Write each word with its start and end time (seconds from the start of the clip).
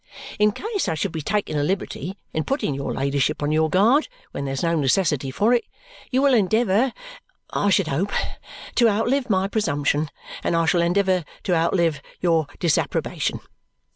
In 0.39 0.51
case 0.51 0.87
I 0.87 0.95
should 0.95 1.11
be 1.11 1.21
taking 1.21 1.55
a 1.57 1.63
liberty 1.63 2.17
in 2.33 2.43
putting 2.43 2.73
your 2.73 2.91
ladyship 2.91 3.43
on 3.43 3.51
your 3.51 3.69
guard 3.69 4.07
when 4.31 4.45
there's 4.45 4.63
no 4.63 4.73
necessity 4.75 5.29
for 5.29 5.53
it, 5.53 5.63
you 6.09 6.23
will 6.23 6.33
endeavour, 6.33 6.91
I 7.51 7.69
should 7.69 7.87
hope, 7.87 8.11
to 8.77 8.89
outlive 8.89 9.29
my 9.29 9.47
presumption, 9.47 10.09
and 10.43 10.55
I 10.55 10.65
shall 10.65 10.81
endeavour 10.81 11.23
to 11.43 11.53
outlive 11.53 12.01
your 12.19 12.47
disapprobation. 12.59 13.41